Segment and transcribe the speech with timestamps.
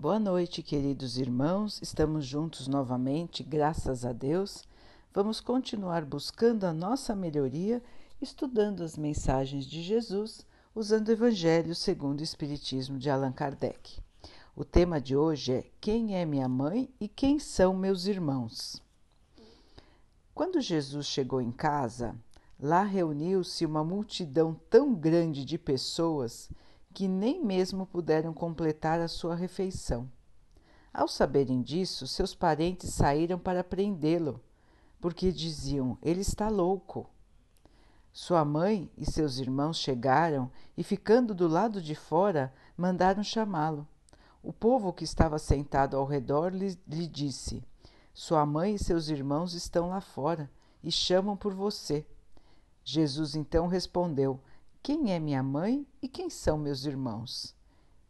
[0.00, 1.82] Boa noite, queridos irmãos.
[1.82, 4.62] Estamos juntos novamente, graças a Deus.
[5.12, 7.82] Vamos continuar buscando a nossa melhoria,
[8.22, 14.00] estudando as mensagens de Jesus, usando o Evangelho segundo o Espiritismo de Allan Kardec.
[14.54, 18.80] O tema de hoje é Quem é minha mãe e quem são meus irmãos?
[20.32, 22.14] Quando Jesus chegou em casa,
[22.60, 26.48] lá reuniu-se uma multidão tão grande de pessoas
[26.98, 30.10] que nem mesmo puderam completar a sua refeição.
[30.92, 34.40] Ao saberem disso, seus parentes saíram para prendê-lo,
[35.00, 37.08] porque diziam: ele está louco.
[38.12, 43.86] Sua mãe e seus irmãos chegaram e, ficando do lado de fora, mandaram chamá-lo.
[44.42, 47.62] O povo que estava sentado ao redor lhe, lhe disse:
[48.12, 50.50] Sua mãe e seus irmãos estão lá fora
[50.82, 52.04] e chamam por você.
[52.82, 54.40] Jesus então respondeu:
[54.88, 57.54] quem é minha mãe e quem são meus irmãos?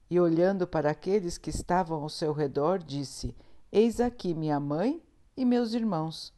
[0.09, 3.35] E olhando para aqueles que estavam ao seu redor, disse:
[3.73, 5.03] Eis aqui minha mãe
[5.37, 6.33] e meus irmãos.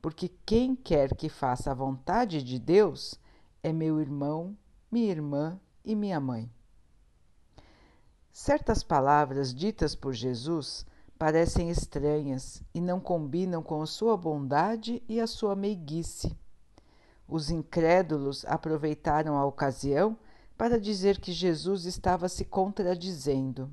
[0.00, 3.20] Porque quem quer que faça a vontade de Deus
[3.62, 4.56] é meu irmão,
[4.90, 6.50] minha irmã e minha mãe.
[8.32, 10.86] Certas palavras ditas por Jesus
[11.18, 16.34] parecem estranhas e não combinam com a sua bondade e a sua meiguice.
[17.26, 20.16] Os incrédulos aproveitaram a ocasião
[20.56, 23.70] para dizer que Jesus estava se contradizendo.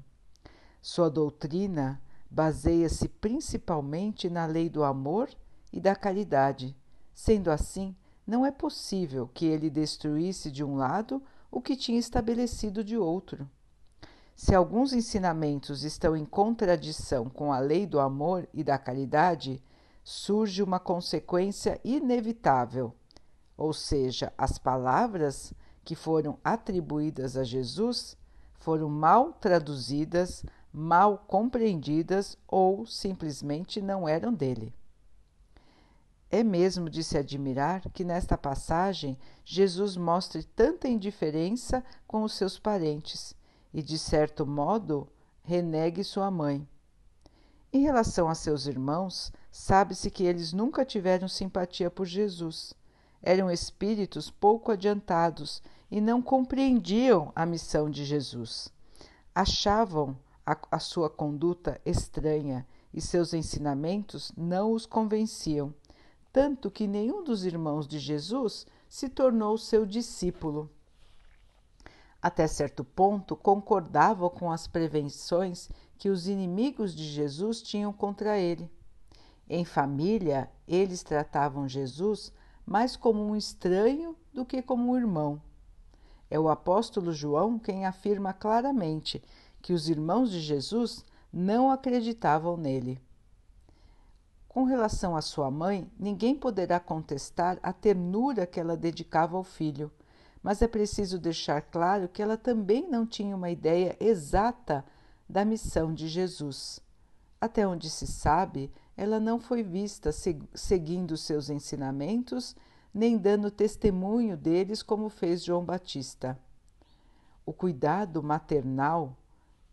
[0.81, 5.29] Sua doutrina baseia-se principalmente na lei do amor
[5.71, 6.75] e da caridade.
[7.13, 12.83] Sendo assim, não é possível que ele destruísse de um lado o que tinha estabelecido
[12.83, 13.47] de outro.
[14.33, 19.61] Se alguns ensinamentos estão em contradição com a lei do amor e da caridade,
[20.03, 22.95] surge uma consequência inevitável
[23.61, 28.17] ou seja, as palavras que foram atribuídas a Jesus
[28.55, 34.73] foram mal traduzidas, mal compreendidas ou simplesmente não eram dele.
[36.27, 42.57] É mesmo de se admirar que nesta passagem Jesus mostre tanta indiferença com os seus
[42.57, 43.35] parentes
[43.71, 45.07] e, de certo modo,
[45.43, 46.67] renegue sua mãe.
[47.71, 52.73] Em relação a seus irmãos, sabe-se que eles nunca tiveram simpatia por Jesus
[53.21, 58.71] eram espíritos pouco adiantados e não compreendiam a missão de Jesus.
[59.35, 65.73] Achavam a, a sua conduta estranha e seus ensinamentos não os convenciam,
[66.31, 70.69] tanto que nenhum dos irmãos de Jesus se tornou seu discípulo.
[72.21, 78.69] Até certo ponto, concordavam com as prevenções que os inimigos de Jesus tinham contra ele.
[79.49, 82.31] Em família, eles tratavam Jesus
[82.65, 85.41] mais como um estranho do que como um irmão.
[86.29, 89.21] É o apóstolo João quem afirma claramente
[89.61, 93.01] que os irmãos de Jesus não acreditavam nele.
[94.47, 99.89] Com relação à sua mãe, ninguém poderá contestar a ternura que ela dedicava ao filho,
[100.43, 104.83] mas é preciso deixar claro que ela também não tinha uma ideia exata
[105.29, 106.81] da missão de Jesus.
[107.39, 112.55] Até onde se sabe, ela não foi vista seguindo seus ensinamentos,
[112.93, 116.37] nem dando testemunho deles como fez João Batista.
[117.45, 119.17] O cuidado maternal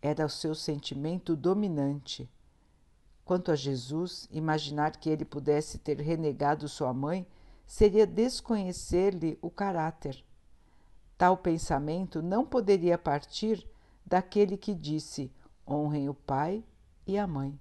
[0.01, 2.29] era o seu sentimento dominante.
[3.25, 7.27] Quanto a Jesus, imaginar que ele pudesse ter renegado sua mãe
[7.67, 10.23] seria desconhecer-lhe o caráter.
[11.17, 13.69] Tal pensamento não poderia partir
[14.03, 15.31] daquele que disse:
[15.67, 16.63] honrem o pai
[17.05, 17.59] e a mãe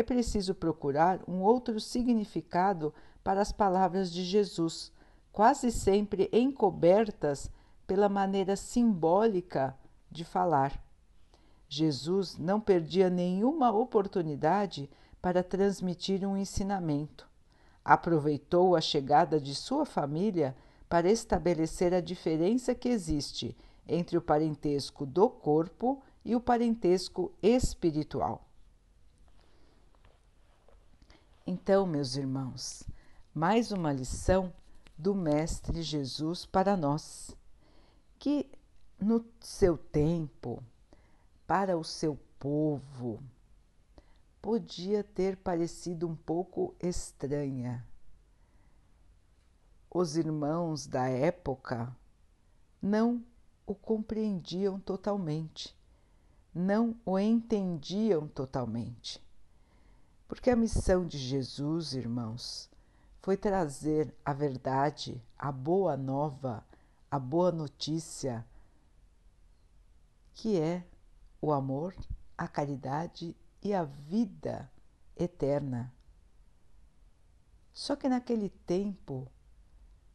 [0.00, 4.92] é preciso procurar um outro significado para as palavras de Jesus,
[5.30, 7.50] quase sempre encobertas
[7.86, 9.76] pela maneira simbólica
[10.10, 10.82] de falar.
[11.68, 14.90] Jesus não perdia nenhuma oportunidade
[15.22, 17.28] para transmitir um ensinamento.
[17.84, 20.56] Aproveitou a chegada de sua família
[20.88, 23.56] para estabelecer a diferença que existe
[23.86, 28.49] entre o parentesco do corpo e o parentesco espiritual.
[31.46, 32.82] Então, meus irmãos,
[33.34, 34.52] mais uma lição
[34.96, 37.34] do Mestre Jesus para nós,
[38.18, 38.46] que
[39.00, 40.62] no seu tempo,
[41.46, 43.22] para o seu povo,
[44.42, 47.86] podia ter parecido um pouco estranha.
[49.90, 51.96] Os irmãos da época
[52.80, 53.24] não
[53.66, 55.74] o compreendiam totalmente,
[56.54, 59.20] não o entendiam totalmente.
[60.30, 62.70] Porque a missão de Jesus, irmãos,
[63.20, 66.64] foi trazer a verdade, a boa nova,
[67.10, 68.46] a boa notícia,
[70.32, 70.86] que é
[71.42, 71.96] o amor,
[72.38, 74.70] a caridade e a vida
[75.16, 75.92] eterna.
[77.72, 79.26] Só que naquele tempo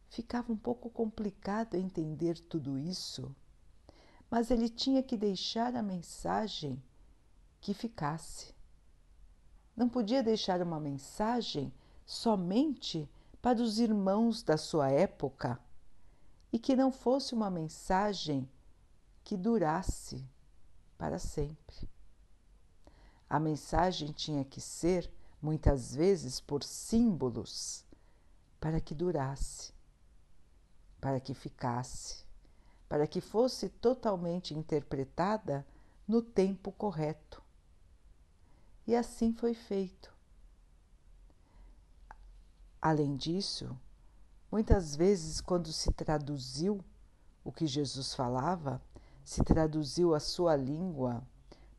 [0.08, 3.36] ficava um pouco complicado entender tudo isso,
[4.30, 6.82] mas ele tinha que deixar a mensagem
[7.60, 8.55] que ficasse.
[9.76, 11.72] Não podia deixar uma mensagem
[12.06, 13.08] somente
[13.42, 15.60] para os irmãos da sua época
[16.52, 18.48] e que não fosse uma mensagem
[19.22, 20.24] que durasse
[20.96, 21.88] para sempre.
[23.28, 25.12] A mensagem tinha que ser,
[25.42, 27.84] muitas vezes, por símbolos,
[28.58, 29.74] para que durasse,
[31.00, 32.24] para que ficasse,
[32.88, 35.66] para que fosse totalmente interpretada
[36.06, 37.42] no tempo correto.
[38.86, 40.14] E assim foi feito.
[42.80, 43.76] Além disso,
[44.50, 46.84] muitas vezes, quando se traduziu
[47.42, 48.80] o que Jesus falava,
[49.24, 51.26] se traduziu a sua língua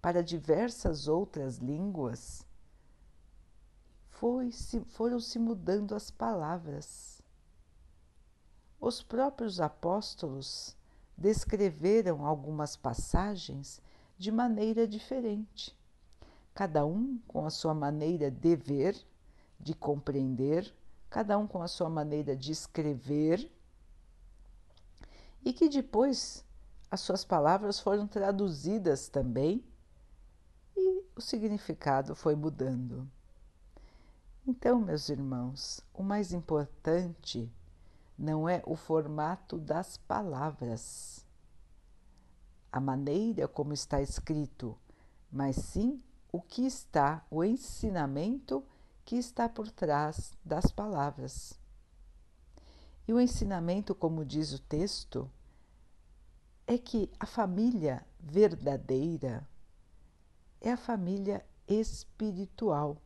[0.02, 2.46] para diversas outras línguas,
[4.10, 4.52] foi,
[4.88, 7.22] foram se mudando as palavras.
[8.80, 10.76] Os próprios apóstolos
[11.16, 13.80] descreveram algumas passagens
[14.18, 15.77] de maneira diferente,
[16.58, 18.98] cada um com a sua maneira de ver,
[19.60, 20.74] de compreender,
[21.08, 23.48] cada um com a sua maneira de escrever,
[25.46, 26.44] e que depois
[26.90, 29.64] as suas palavras foram traduzidas também
[30.76, 33.08] e o significado foi mudando.
[34.48, 37.54] Então, meus irmãos, o mais importante
[38.18, 41.24] não é o formato das palavras,
[42.72, 44.76] a maneira como está escrito,
[45.32, 46.02] mas sim
[46.38, 48.64] o que está, o ensinamento
[49.04, 51.60] que está por trás das palavras.
[53.08, 55.28] E o ensinamento, como diz o texto,
[56.68, 59.50] é que a família verdadeira
[60.62, 63.02] é a família espiritual.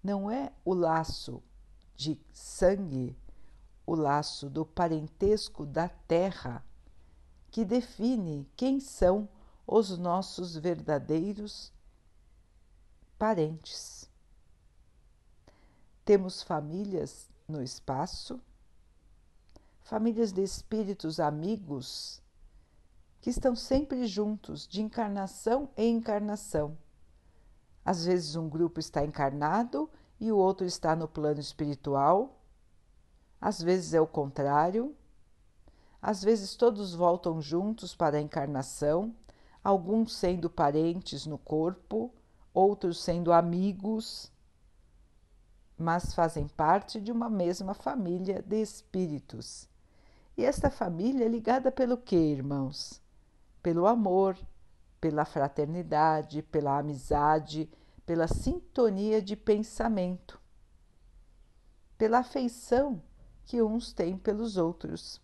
[0.00, 1.42] Não é o laço
[1.96, 3.18] de sangue,
[3.84, 6.64] o laço do parentesco da terra,
[7.50, 9.28] que define quem são
[9.78, 11.72] os nossos verdadeiros
[13.18, 14.08] parentes.
[16.04, 18.40] Temos famílias no espaço
[19.92, 22.22] famílias de espíritos amigos
[23.20, 26.78] que estão sempre juntos, de encarnação em encarnação.
[27.84, 32.40] Às vezes um grupo está encarnado e o outro está no plano espiritual,
[33.40, 34.96] às vezes é o contrário,
[36.00, 39.14] às vezes todos voltam juntos para a encarnação,
[39.62, 42.12] alguns sendo parentes no corpo,
[42.52, 44.30] outros sendo amigos,
[45.78, 49.68] mas fazem parte de uma mesma família de espíritos
[50.36, 53.00] e esta família é ligada pelo que, irmãos?
[53.62, 54.36] Pelo amor,
[55.00, 57.70] pela fraternidade, pela amizade,
[58.06, 60.40] pela sintonia de pensamento,
[61.98, 63.02] pela afeição
[63.44, 65.20] que uns têm pelos outros.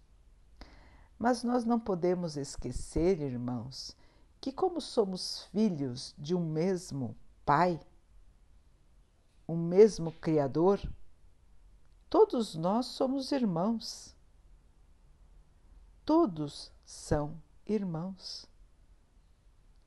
[1.19, 3.97] Mas nós não podemos esquecer, irmãos,
[4.41, 7.81] que, como somos filhos de um mesmo Pai,
[9.49, 10.81] um mesmo Criador,
[12.09, 14.17] todos nós somos irmãos
[16.09, 18.47] todos são irmãos.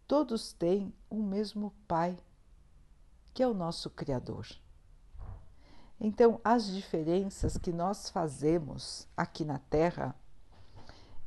[0.08, 2.16] Todos têm um mesmo Pai,
[3.34, 4.46] que é o nosso Criador.
[6.00, 10.14] Então, as diferenças que nós fazemos aqui na Terra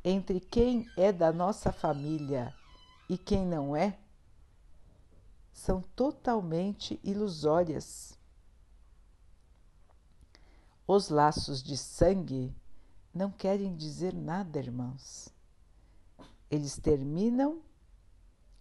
[0.01, 2.55] entre quem é da nossa família
[3.09, 3.97] e quem não é
[5.53, 8.17] são totalmente ilusórias.
[10.87, 12.53] Os laços de sangue
[13.13, 15.29] não querem dizer nada, irmãos.
[16.51, 17.61] Eles terminam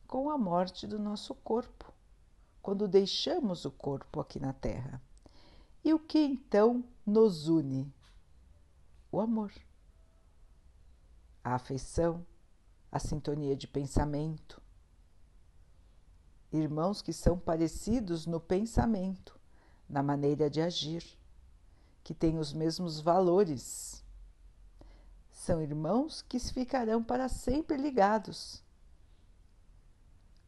[0.07, 1.93] com a morte do nosso corpo,
[2.63, 5.03] quando deixamos o corpo aqui na Terra.
[5.85, 7.93] E o que então nos une?
[9.11, 9.53] O amor,
[11.43, 12.25] a afeição,
[12.95, 14.63] a sintonia de pensamento.
[16.53, 19.37] Irmãos que são parecidos no pensamento,
[19.89, 21.05] na maneira de agir,
[22.05, 24.05] que têm os mesmos valores
[25.33, 28.63] são irmãos que ficarão para sempre ligados,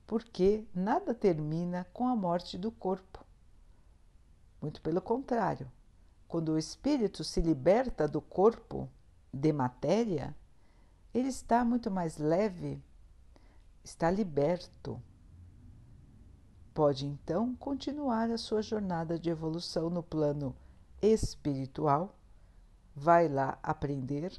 [0.06, 3.26] porque nada termina com a morte do corpo.
[4.62, 5.68] Muito pelo contrário,
[6.28, 8.88] quando o espírito se liberta do corpo
[9.34, 10.32] de matéria,
[11.16, 12.82] ele está muito mais leve,
[13.82, 15.00] está liberto.
[16.74, 20.54] Pode então continuar a sua jornada de evolução no plano
[21.00, 22.14] espiritual,
[22.94, 24.38] vai lá aprender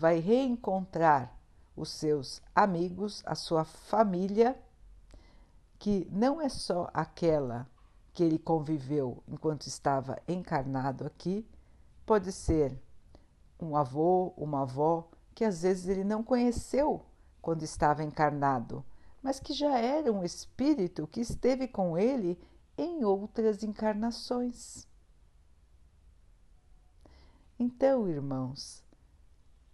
[0.00, 1.38] vai reencontrar
[1.76, 4.58] os seus amigos, a sua família
[5.78, 7.68] que não é só aquela
[8.14, 11.46] que ele conviveu enquanto estava encarnado aqui,
[12.06, 12.76] pode ser
[13.60, 17.04] um avô, uma avó que às vezes ele não conheceu
[17.40, 18.84] quando estava encarnado,
[19.22, 22.38] mas que já era um espírito que esteve com ele
[22.76, 24.86] em outras encarnações.
[27.58, 28.82] Então, irmãos,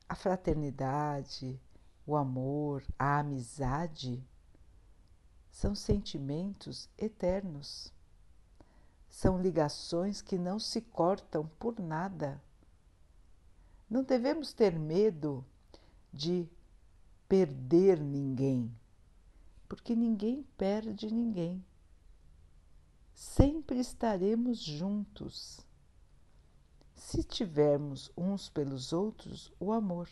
[0.09, 1.61] a fraternidade,
[2.05, 4.25] o amor, a amizade
[5.51, 7.93] são sentimentos eternos.
[9.09, 12.43] São ligações que não se cortam por nada.
[13.89, 15.45] Não devemos ter medo
[16.13, 16.49] de
[17.29, 18.75] perder ninguém,
[19.69, 21.65] porque ninguém perde ninguém.
[23.15, 25.65] Sempre estaremos juntos
[26.97, 30.09] se tivermos uns pelos outros o amor,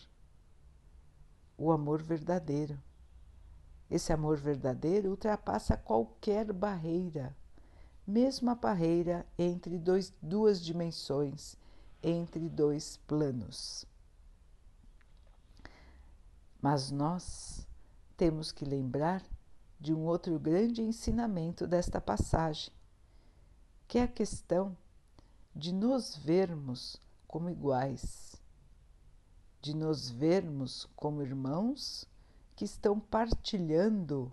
[1.59, 2.81] o amor verdadeiro.
[3.91, 7.37] Esse amor verdadeiro ultrapassa qualquer barreira,
[8.07, 11.57] mesmo a barreira entre dois, duas dimensões,
[12.05, 13.87] entre dois planos.
[16.61, 17.67] Mas nós
[18.17, 19.23] temos que lembrar
[19.81, 22.73] de um outro grande ensinamento desta passagem,
[23.89, 24.77] que é a questão
[25.57, 28.37] de nos vermos como iguais,
[29.61, 32.07] de nos vermos como irmãos
[32.55, 34.33] que estão partilhando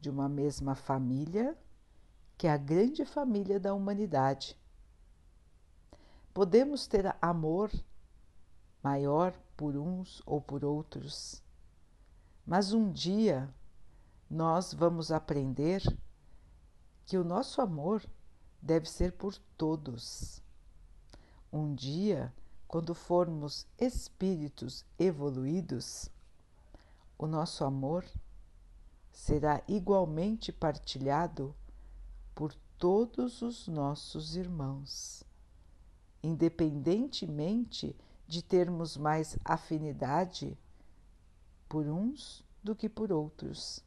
[0.00, 1.56] de uma mesma família,
[2.36, 4.56] que é a grande família da humanidade.
[6.38, 7.68] Podemos ter amor
[8.80, 11.42] maior por uns ou por outros,
[12.46, 13.52] mas um dia
[14.30, 15.82] nós vamos aprender
[17.04, 18.08] que o nosso amor
[18.62, 20.40] deve ser por todos.
[21.52, 22.32] Um dia,
[22.68, 26.08] quando formos espíritos evoluídos,
[27.18, 28.04] o nosso amor
[29.10, 31.52] será igualmente partilhado
[32.32, 35.26] por todos os nossos irmãos,
[36.22, 37.96] independentemente
[38.26, 40.56] de termos mais afinidade
[41.68, 43.82] por uns do que por outros.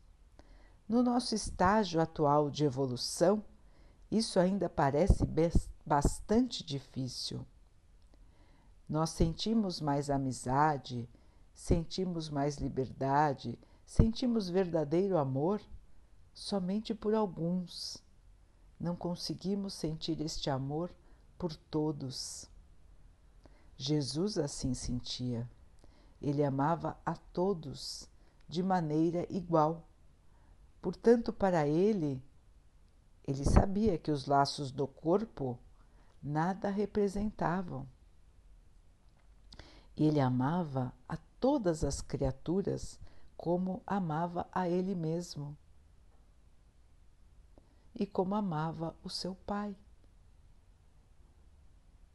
[0.87, 3.43] No nosso estágio atual de evolução,
[4.09, 5.23] isso ainda parece
[5.85, 7.45] bastante difícil.
[8.89, 11.07] Nós sentimos mais amizade,
[11.53, 15.61] sentimos mais liberdade, sentimos verdadeiro amor
[16.33, 18.03] somente por alguns.
[18.79, 20.91] Não conseguimos sentir este amor
[21.41, 22.47] por todos.
[23.75, 25.49] Jesus assim sentia.
[26.21, 28.07] Ele amava a todos
[28.47, 29.83] de maneira igual.
[30.79, 32.21] Portanto, para ele,
[33.27, 35.57] ele sabia que os laços do corpo
[36.21, 37.89] nada representavam.
[39.97, 42.99] Ele amava a todas as criaturas
[43.35, 45.57] como amava a ele mesmo
[47.95, 49.75] e como amava o seu pai.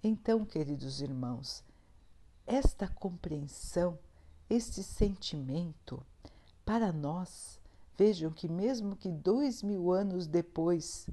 [0.08, 1.64] Então, queridos irmãos,
[2.46, 3.98] esta compreensão,
[4.48, 6.04] este sentimento,
[6.64, 7.58] para nós
[7.96, 11.08] Vejam que, mesmo que dois mil anos depois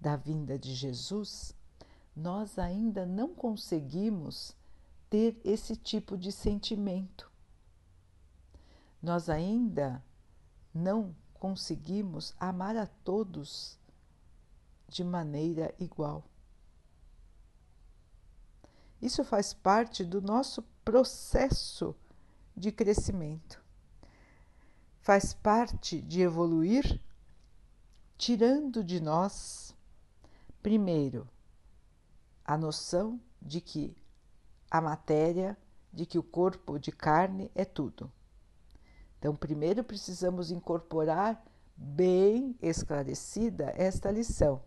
[0.00, 1.52] da vinda de Jesus,
[2.14, 4.56] nós ainda não conseguimos
[5.10, 7.30] ter esse tipo de sentimento.
[9.02, 10.02] Nós ainda
[10.72, 13.76] não conseguimos amar a todos
[14.88, 16.22] de maneira igual.
[19.02, 21.94] Isso faz parte do nosso processo
[22.56, 23.62] de crescimento
[25.02, 27.00] faz parte de evoluir,
[28.16, 29.74] tirando de nós,
[30.62, 31.28] primeiro,
[32.44, 33.96] a noção de que
[34.70, 35.58] a matéria,
[35.92, 38.10] de que o corpo de carne é tudo.
[39.18, 41.44] Então, primeiro precisamos incorporar
[41.76, 44.62] bem esclarecida esta lição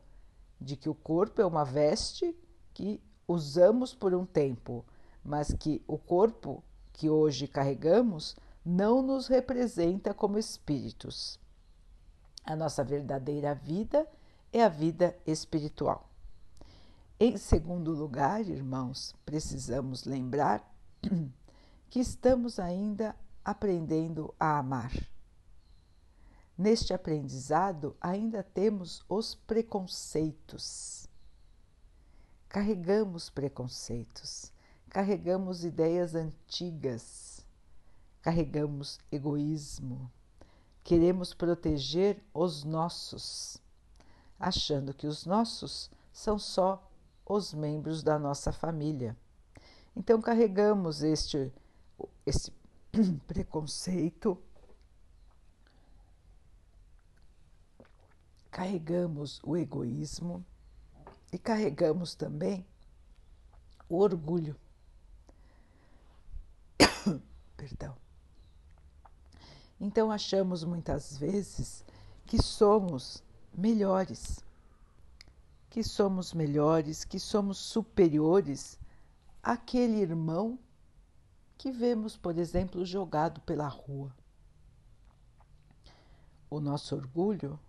[0.60, 2.38] de que o corpo é uma veste
[2.74, 4.86] que usamos por um tempo,
[5.24, 6.64] mas que o corpo
[6.94, 11.40] que hoje carregamos não nos representa como espíritos.
[12.44, 14.08] A nossa verdadeira vida
[14.52, 16.10] é a vida espiritual.
[17.20, 20.70] Em segundo lugar, irmãos, precisamos lembrar
[21.90, 24.92] que estamos ainda aprendendo a amar.
[26.58, 31.08] Neste aprendizado, ainda temos os preconceitos.
[32.56, 34.50] Carregamos preconceitos,
[34.90, 37.36] carregamos ideias antigas
[38.26, 40.12] carregamos egoísmo.
[40.84, 43.62] Queremos proteger os nossos,
[44.40, 46.90] achando que os nossos são só
[47.24, 49.16] os membros da nossa família.
[49.96, 51.54] Então carregamos este,
[52.26, 52.52] este
[53.28, 54.42] preconceito,
[58.50, 60.44] carregamos o egoísmo
[61.36, 62.66] e carregamos também
[63.90, 64.56] o orgulho.
[67.58, 67.98] Perdão.
[69.78, 71.84] Então achamos muitas vezes
[72.26, 73.22] que somos
[73.54, 74.46] melhores,
[75.70, 78.80] que somos melhores, que somos superiores
[79.44, 80.58] àquele irmão
[81.58, 84.16] que vemos, por exemplo, jogado pela rua.
[86.50, 87.60] O nosso orgulho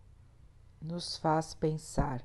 [0.81, 2.23] nos faz pensar: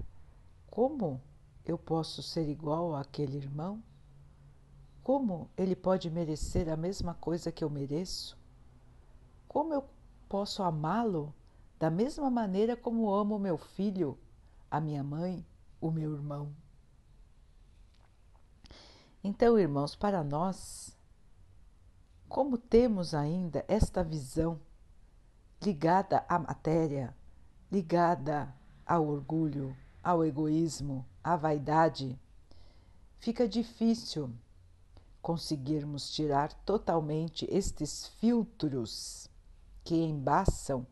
[0.68, 1.20] como
[1.66, 3.82] eu posso ser igual àquele irmão?
[5.04, 8.38] Como ele pode merecer a mesma coisa que eu mereço?
[9.48, 9.84] Como eu
[10.30, 11.34] posso amá-lo
[11.80, 14.18] da mesma maneira como amo meu filho,
[14.70, 15.46] a minha mãe,
[15.80, 16.54] o meu irmão?
[19.24, 20.98] Então, irmãos, para nós,
[22.28, 24.60] como temos ainda esta visão
[25.62, 27.16] ligada à matéria,
[27.72, 28.54] ligada
[28.86, 32.20] ao orgulho, ao egoísmo, à vaidade,
[33.18, 34.34] fica difícil
[35.22, 39.30] conseguirmos tirar totalmente estes filtros
[39.84, 40.86] que embaçam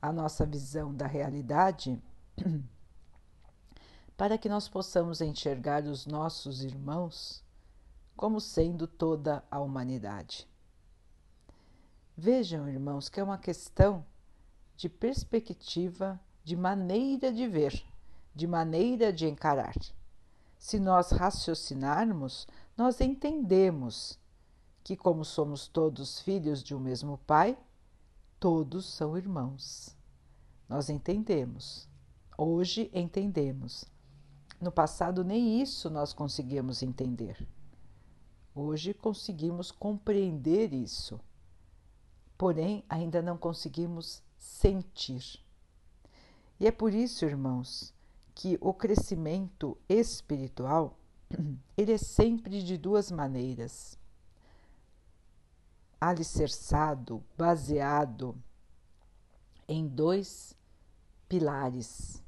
[0.00, 2.00] a nossa visão da realidade,
[4.16, 7.44] para que nós possamos enxergar os nossos irmãos
[8.16, 10.48] como sendo toda a humanidade.
[12.16, 14.06] Vejam, irmãos, que é uma questão
[14.74, 17.84] de perspectiva, de maneira de ver,
[18.36, 19.74] de maneira de encarar.
[20.56, 24.16] Se nós raciocinarmos, nós entendemos
[24.84, 27.58] que, como somos todos filhos de um mesmo Pai,
[28.38, 29.96] todos são irmãos.
[30.68, 31.88] Nós entendemos.
[32.38, 33.86] Hoje entendemos.
[34.60, 37.44] No passado, nem isso nós conseguíamos entender.
[38.54, 41.20] Hoje conseguimos compreender isso
[42.36, 45.40] porém ainda não conseguimos sentir.
[46.60, 47.94] E é por isso, irmãos,
[48.36, 50.94] que o crescimento espiritual
[51.74, 53.98] ele é sempre de duas maneiras:
[55.98, 58.36] alicerçado, baseado
[59.66, 60.54] em dois
[61.26, 62.22] pilares,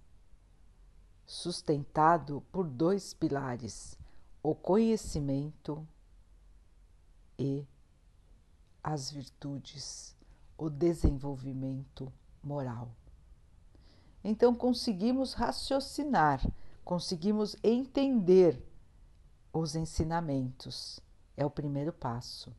[1.27, 3.99] sustentado por dois pilares:
[4.43, 5.87] o conhecimento
[7.39, 7.67] e
[8.83, 10.17] as virtudes,
[10.57, 12.11] o desenvolvimento
[12.43, 12.91] moral.
[14.23, 16.45] Então conseguimos raciocinar,
[16.85, 18.63] conseguimos entender
[19.53, 21.01] os ensinamentos.
[21.37, 22.53] É o primeiro passo.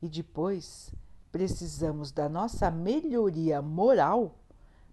[0.00, 0.92] E depois
[1.32, 4.38] precisamos da nossa melhoria moral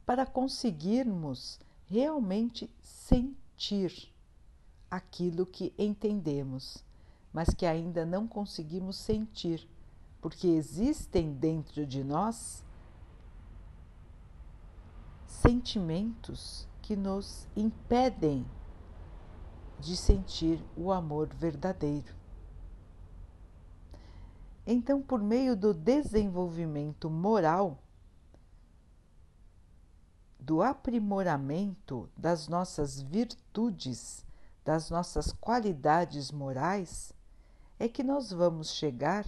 [0.05, 4.11] para conseguirmos realmente sentir
[4.89, 6.83] aquilo que entendemos,
[7.31, 9.67] mas que ainda não conseguimos sentir
[10.23, 12.63] porque existem dentro de nós
[15.33, 18.45] sentimentos que nos impedem
[19.79, 22.15] de sentir o amor verdadeiro.
[24.65, 27.79] Então, por meio do desenvolvimento moral,
[30.39, 34.25] do aprimoramento das nossas virtudes,
[34.63, 37.11] das nossas qualidades morais,
[37.79, 39.25] é que nós vamos chegar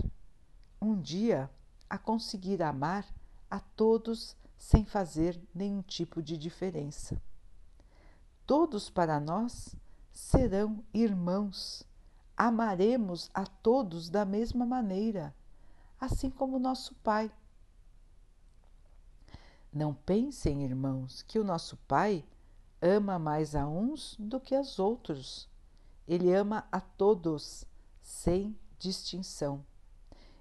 [0.81, 1.49] um dia
[1.89, 3.05] a conseguir amar
[3.49, 7.21] a todos sem fazer nenhum tipo de diferença.
[8.47, 9.75] Todos para nós
[10.11, 11.83] serão irmãos.
[12.35, 15.35] Amaremos a todos da mesma maneira,
[16.01, 17.31] assim como nosso Pai.
[19.71, 22.25] Não pensem, irmãos, que o nosso Pai
[22.81, 25.47] ama mais a uns do que aos outros.
[26.07, 27.65] Ele ama a todos,
[28.01, 29.63] sem distinção.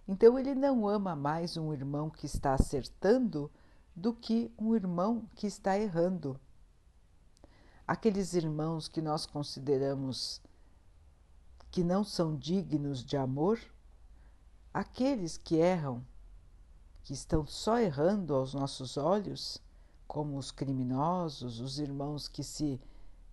[0.08, 3.50] Então ele não ama mais um irmão que está acertando
[3.94, 6.38] do que um irmão que está errando.
[7.86, 10.40] Aqueles irmãos que nós consideramos
[11.70, 13.60] que não são dignos de amor,
[14.72, 16.04] aqueles que erram,
[17.02, 19.60] que estão só errando aos nossos olhos,
[20.06, 22.80] como os criminosos, os irmãos que se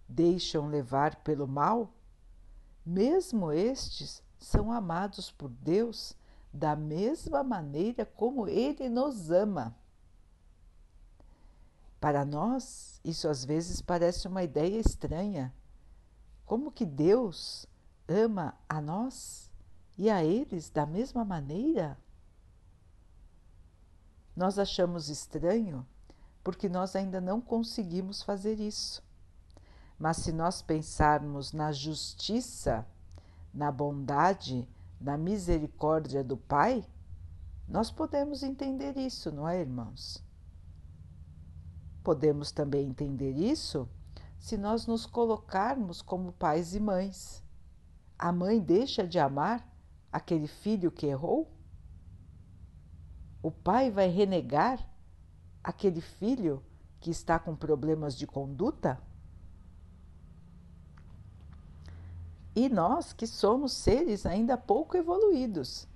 [0.08, 1.94] deixam levar pelo mal,
[2.86, 6.16] mesmo estes são amados por Deus
[6.52, 9.76] da mesma maneira como Ele nos ama.
[12.02, 15.54] Para nós, isso às vezes parece uma ideia estranha.
[16.48, 17.68] Como que Deus
[18.08, 19.52] ama a nós
[19.96, 21.96] e a eles da mesma maneira?
[24.36, 25.86] Nós achamos estranho
[26.44, 29.04] porque nós ainda não conseguimos fazer isso.
[30.00, 32.84] Mas se nós pensarmos na justiça,
[33.54, 34.68] na bondade,
[35.00, 36.84] na misericórdia do Pai,
[37.68, 40.31] nós podemos entender isso, não é, irmãos?
[42.04, 43.88] Podemos também entender isso
[44.40, 47.44] se nós nos colocarmos como pais e mães.
[48.18, 49.68] A mãe deixa de amar
[50.12, 51.52] aquele filho que errou?
[53.42, 54.84] O pai vai renegar
[55.64, 56.64] aquele filho
[57.00, 59.00] que está com problemas de conduta?
[62.56, 65.88] E nós, que somos seres ainda pouco evoluídos,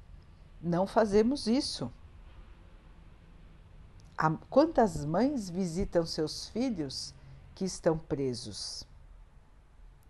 [0.62, 1.91] não fazemos isso.
[4.50, 7.14] Quantas mães visitam seus filhos
[7.54, 8.88] que estão presos?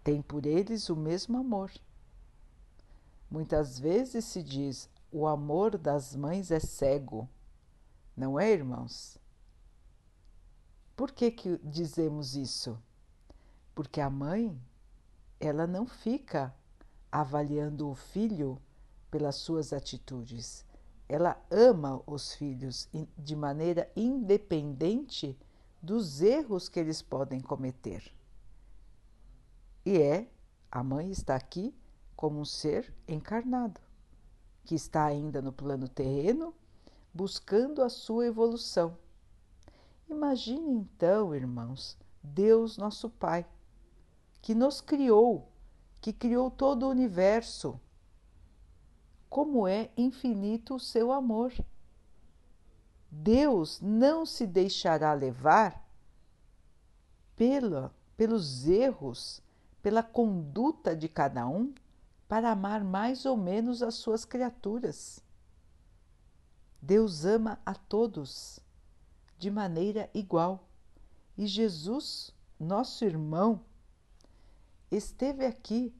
[0.03, 1.71] Tem por eles o mesmo amor.
[3.29, 7.27] Muitas vezes se diz o amor das mães é cego,
[8.15, 9.17] não é, irmãos?
[10.95, 12.77] Por que, que dizemos isso?
[13.73, 14.57] Porque a mãe,
[15.39, 16.53] ela não fica
[17.11, 18.61] avaliando o filho
[19.09, 20.64] pelas suas atitudes.
[21.07, 25.37] Ela ama os filhos de maneira independente
[25.81, 28.11] dos erros que eles podem cometer.
[29.85, 30.27] E é,
[30.71, 31.73] a mãe está aqui
[32.15, 33.79] como um ser encarnado,
[34.63, 36.55] que está ainda no plano terreno,
[37.13, 38.97] buscando a sua evolução.
[40.09, 43.45] Imagine então, irmãos, Deus nosso Pai,
[44.41, 45.51] que nos criou,
[46.01, 47.79] que criou todo o universo.
[49.29, 51.53] Como é infinito o seu amor.
[53.09, 55.87] Deus não se deixará levar
[57.35, 59.41] pela, pelos erros,
[59.81, 61.73] pela conduta de cada um
[62.27, 65.23] para amar mais ou menos as suas criaturas.
[66.81, 68.59] Deus ama a todos
[69.37, 70.67] de maneira igual
[71.37, 73.61] e Jesus, nosso irmão,
[74.89, 75.93] esteve aqui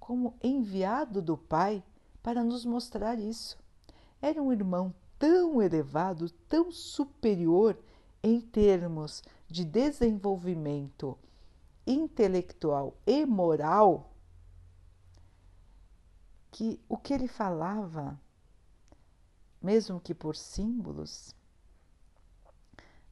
[0.00, 1.84] como enviado do Pai
[2.26, 3.56] para nos mostrar isso.
[4.20, 7.78] Era um irmão tão elevado, tão superior
[8.20, 11.16] em termos de desenvolvimento
[11.86, 14.12] intelectual e moral
[16.50, 18.20] que o que ele falava,
[19.62, 21.32] mesmo que por símbolos,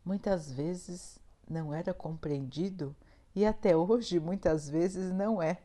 [0.05, 2.97] muitas vezes não era compreendido
[3.33, 5.63] e até hoje muitas vezes não é.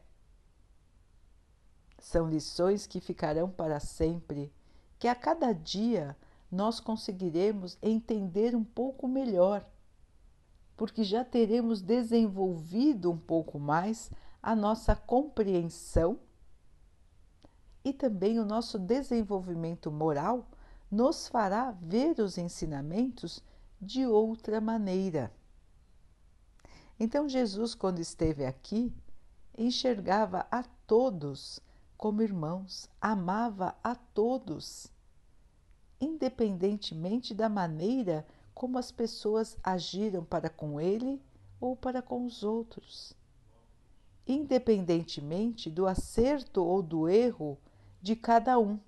[1.99, 4.51] São lições que ficarão para sempre,
[4.97, 6.15] que a cada dia
[6.51, 9.65] nós conseguiremos entender um pouco melhor,
[10.75, 14.09] porque já teremos desenvolvido um pouco mais
[14.41, 16.19] a nossa compreensão
[17.83, 20.47] e também o nosso desenvolvimento moral
[20.89, 23.43] nos fará ver os ensinamentos
[23.79, 25.31] de outra maneira.
[26.99, 28.93] Então, Jesus, quando esteve aqui,
[29.57, 31.61] enxergava a todos
[31.99, 34.87] como irmãos, amava a todos,
[35.99, 41.21] independentemente da maneira como as pessoas agiram para com ele
[41.59, 43.13] ou para com os outros,
[44.25, 47.57] independentemente do acerto ou do erro
[48.01, 48.79] de cada um.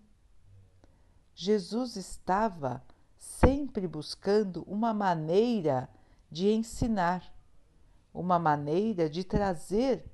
[1.36, 2.82] Jesus estava
[3.18, 5.90] sempre buscando uma maneira
[6.32, 7.30] de ensinar,
[8.14, 10.06] uma maneira de trazer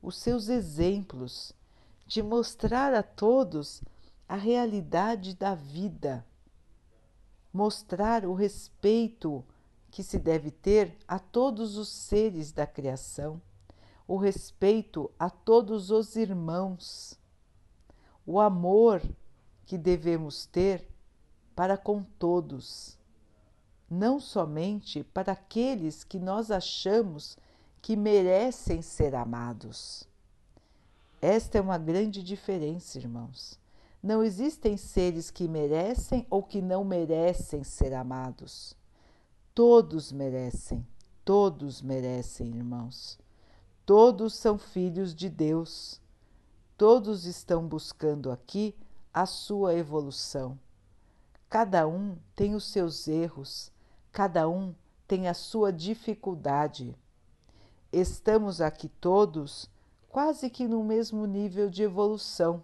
[0.00, 1.52] os seus exemplos,
[2.06, 3.82] de mostrar a todos
[4.28, 6.24] a realidade da vida,
[7.52, 9.44] mostrar o respeito
[9.90, 13.40] que se deve ter a todos os seres da criação,
[14.06, 17.18] o respeito a todos os irmãos
[18.26, 19.02] o amor
[19.66, 20.88] que devemos ter
[21.54, 22.98] para com todos,
[23.88, 27.36] não somente para aqueles que nós achamos
[27.80, 30.08] que merecem ser amados.
[31.24, 33.58] Esta é uma grande diferença, irmãos.
[34.02, 38.76] Não existem seres que merecem ou que não merecem ser amados.
[39.54, 40.86] Todos merecem,
[41.24, 43.18] todos merecem, irmãos.
[43.86, 46.00] Todos são filhos de Deus
[46.76, 48.74] Todos estão buscando aqui
[49.12, 50.58] a sua evolução.
[51.48, 53.70] Cada um tem os seus erros,
[54.10, 54.74] cada um
[55.06, 56.96] tem a sua dificuldade.
[57.92, 59.70] Estamos aqui todos
[60.14, 62.62] quase que no mesmo nível de evolução.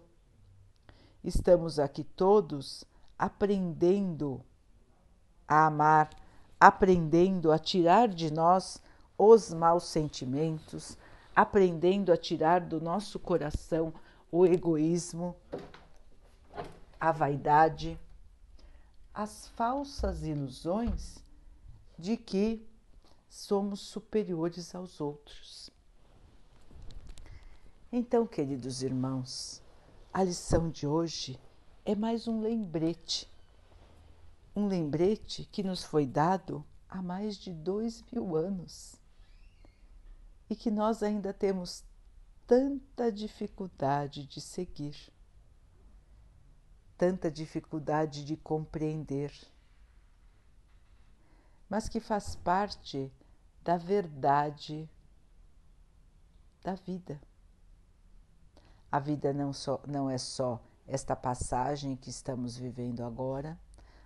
[1.21, 2.85] Estamos aqui todos
[3.19, 4.41] aprendendo
[5.45, 6.09] a amar,
[6.57, 8.81] aprendendo a tirar de nós
[9.17, 10.97] os maus sentimentos,
[11.35, 13.93] aprendendo a tirar do nosso coração
[14.31, 15.35] o egoísmo,
[16.97, 17.99] a vaidade,
[19.13, 21.17] as falsas ilusões
[21.99, 22.65] de que
[23.27, 25.70] somos superiores aos outros.
[27.93, 29.61] Então, queridos irmãos,
[30.13, 31.37] a lição de hoje
[31.83, 33.29] é mais um lembrete,
[34.55, 38.95] um lembrete que nos foi dado há mais de dois mil anos.
[40.49, 41.83] E que nós ainda temos
[42.47, 45.11] tanta dificuldade de seguir,
[46.97, 49.33] tanta dificuldade de compreender,
[51.67, 53.11] mas que faz parte
[53.61, 54.89] da verdade
[56.63, 57.19] da vida.
[58.91, 63.57] A vida não, só, não é só esta passagem que estamos vivendo agora,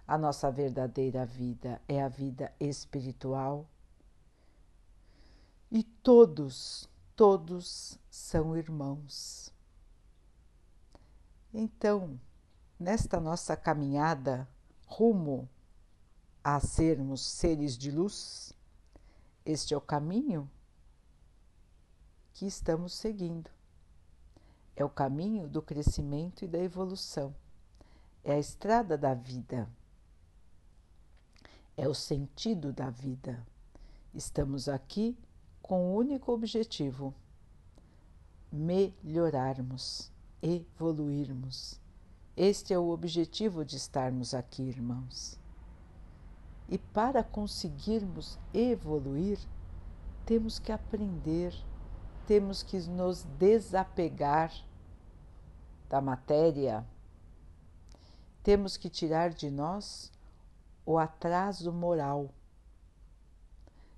[0.08, 3.68] a nossa verdadeira vida é a vida espiritual.
[5.72, 9.52] E todos, todos são irmãos.
[11.52, 12.20] Então,
[12.80, 14.48] nesta nossa caminhada
[14.86, 15.50] rumo
[16.44, 18.54] a sermos seres de luz,
[19.44, 20.50] este é o caminho
[22.34, 23.55] que estamos seguindo.
[24.76, 27.34] É o caminho do crescimento e da evolução.
[28.24, 29.70] É a estrada da vida.
[31.78, 33.46] É o sentido da vida.
[34.14, 35.18] Estamos aqui
[35.62, 37.14] com o único objetivo:
[38.52, 40.12] melhorarmos,
[40.42, 41.80] evoluirmos.
[42.36, 45.40] Este é o objetivo de estarmos aqui, irmãos.
[46.68, 49.40] E para conseguirmos evoluir,
[50.26, 51.54] temos que aprender
[52.26, 54.52] temos que nos desapegar
[55.88, 56.86] da matéria,
[58.42, 60.12] temos que tirar de nós
[60.86, 62.34] o atraso moral,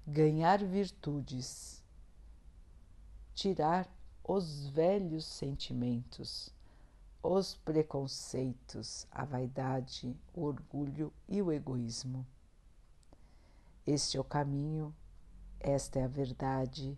[0.06, 1.82] ganhar virtudes,
[3.34, 3.88] tirar
[4.24, 6.54] os velhos sentimentos,
[7.24, 12.26] os preconceitos, a vaidade, o orgulho e o egoísmo.
[13.86, 14.94] Este é o caminho,
[15.60, 16.98] esta é a verdade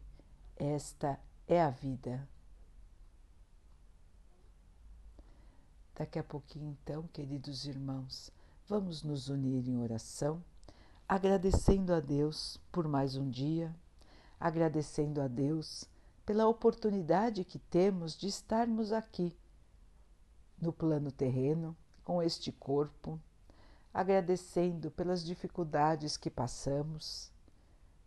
[0.60, 1.18] esta
[1.48, 2.28] é a vida.
[5.96, 8.30] Daqui a pouquinho, então, queridos irmãos,
[8.68, 10.44] vamos nos unir em oração,
[11.08, 13.74] agradecendo a Deus por mais um dia,
[14.40, 15.86] agradecendo a Deus
[16.26, 19.36] pela oportunidade que temos de estarmos aqui
[20.62, 23.20] no plano terreno, com este corpo,
[23.94, 27.32] agradecendo pelas dificuldades que passamos,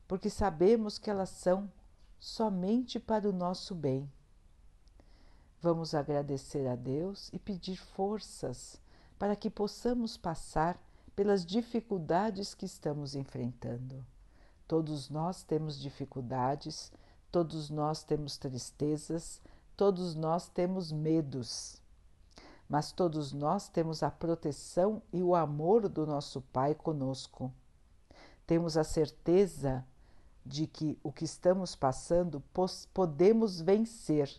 [0.07, 1.71] porque sabemos que elas são
[2.23, 4.09] somente para o nosso bem.
[5.61, 8.81] Vamos agradecer a Deus e pedir forças
[9.19, 10.81] para que possamos passar
[11.17, 14.07] pelas dificuldades que estamos enfrentando.
[14.69, 16.93] Todos nós temos dificuldades,
[17.29, 19.43] todos nós temos tristezas,
[19.77, 21.83] todos nós temos medos.
[22.69, 27.53] Mas todos nós temos a proteção e o amor do nosso Pai conosco.
[28.47, 29.85] Temos a certeza
[30.45, 32.43] de que o que estamos passando
[32.93, 34.31] podemos vencer,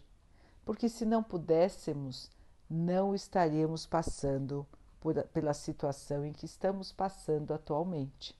[0.65, 2.29] porque se não pudéssemos,
[2.69, 4.67] não estaríamos passando
[4.99, 8.37] por, pela situação em que estamos passando atualmente.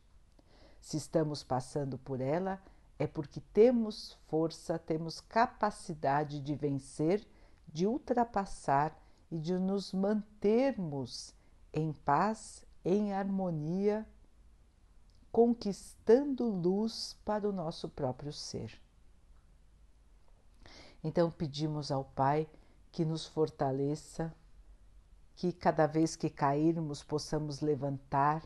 [0.82, 2.62] Se estamos passando por ela,
[3.00, 7.26] é porque temos força, temos capacidade de vencer,
[7.68, 8.98] de ultrapassar
[9.32, 11.34] e de nos mantermos
[11.74, 14.08] em paz, em harmonia
[15.34, 18.80] conquistando luz para o nosso próprio ser.
[21.04, 22.48] Então pedimos ao Pai
[22.92, 24.32] que nos fortaleça,
[25.36, 28.44] que cada vez que cairmos possamos levantar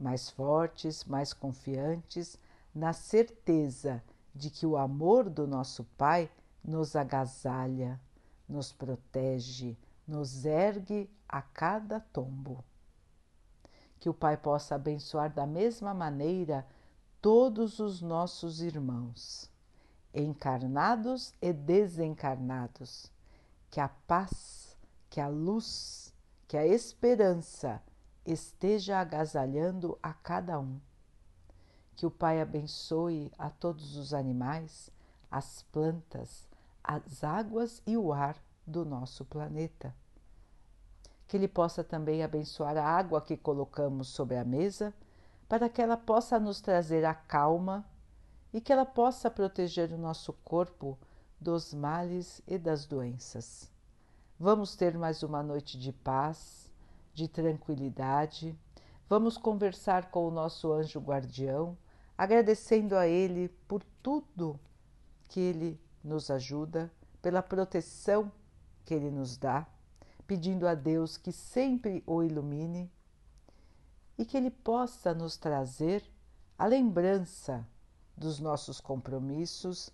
[0.00, 2.38] mais fortes, mais confiantes,
[2.74, 4.02] na certeza
[4.34, 6.30] de que o amor do nosso Pai
[6.64, 8.00] nos agasalha,
[8.48, 9.76] nos protege,
[10.08, 12.64] nos ergue a cada tombo
[14.02, 16.66] que o Pai possa abençoar da mesma maneira
[17.20, 19.48] todos os nossos irmãos,
[20.12, 23.12] encarnados e desencarnados,
[23.70, 24.76] que a paz,
[25.08, 26.12] que a luz,
[26.48, 27.80] que a esperança
[28.26, 30.80] esteja agasalhando a cada um.
[31.94, 34.90] Que o Pai abençoe a todos os animais,
[35.30, 36.48] as plantas,
[36.82, 38.36] as águas e o ar
[38.66, 39.94] do nosso planeta
[41.32, 44.92] que Ele possa também abençoar a água que colocamos sobre a mesa,
[45.48, 47.86] para que ela possa nos trazer a calma
[48.52, 50.98] e que ela possa proteger o nosso corpo
[51.40, 53.70] dos males e das doenças.
[54.38, 56.70] Vamos ter mais uma noite de paz,
[57.14, 58.54] de tranquilidade.
[59.08, 61.78] Vamos conversar com o nosso anjo guardião,
[62.18, 64.60] agradecendo a ele por tudo
[65.30, 66.92] que ele nos ajuda,
[67.22, 68.30] pela proteção
[68.84, 69.66] que ele nos dá
[70.32, 72.90] pedindo a Deus que sempre o ilumine
[74.16, 76.02] e que Ele possa nos trazer
[76.58, 77.68] a lembrança
[78.16, 79.90] dos nossos compromissos,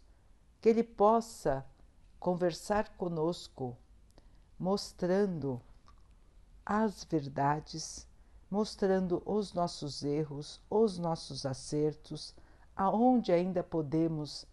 [0.60, 1.66] que Ele possa
[2.20, 3.76] conversar conosco,
[4.56, 5.60] mostrando
[6.64, 8.06] as verdades
[8.48, 12.32] mostrando os nossos erros, os nossos acertos,
[12.76, 14.46] aonde ainda podemos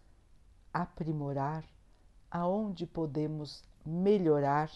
[0.74, 1.64] aprimorar,
[2.28, 4.68] aonde podemos melhorar,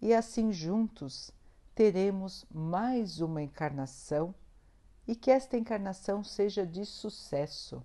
[0.00, 1.30] e assim juntos
[1.74, 4.34] teremos mais uma encarnação
[5.06, 7.82] e que esta encarnação seja de sucesso,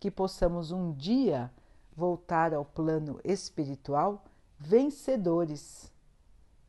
[0.00, 1.50] que possamos um dia
[1.94, 4.24] voltar ao plano espiritual
[4.58, 5.92] vencedores,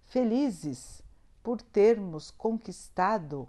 [0.05, 1.01] felizes
[1.41, 3.47] por termos conquistado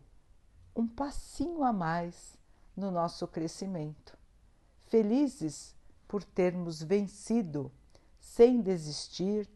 [0.74, 2.38] um passinho a mais
[2.76, 4.16] no nosso crescimento,
[4.86, 5.74] felizes
[6.06, 7.72] por termos vencido
[8.20, 9.48] sem desistir,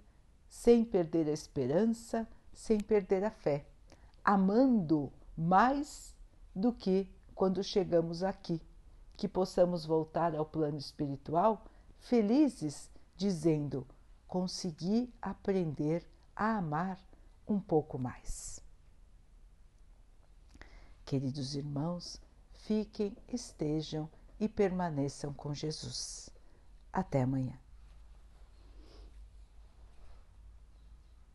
[0.52, 3.64] sem perder a esperança, sem perder a fé,
[4.22, 6.14] amando mais
[6.54, 8.60] do que quando chegamos aqui,
[9.16, 11.64] que possamos voltar ao plano espiritual
[11.98, 13.86] felizes, dizendo:
[14.28, 17.00] consegui aprender a amar
[17.48, 18.60] um pouco mais.
[21.06, 22.20] Queridos irmãos,
[22.52, 24.06] fiquem, estejam
[24.38, 26.28] e permaneçam com Jesus.
[26.92, 27.61] Até amanhã.